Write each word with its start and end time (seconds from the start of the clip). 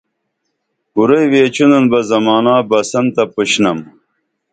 کُرئی 0.93 1.25
ویچینُن 1.31 1.85
بہ 1.91 1.99
زمانا 2.09 2.55
بسن 2.69 3.05
تہ 3.15 3.23
پُشنم 3.33 3.79